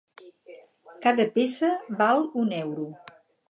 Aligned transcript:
Cada 1.03 1.27
peça 1.37 1.71
val 2.03 2.27
un 2.45 2.51
euro. 2.65 2.93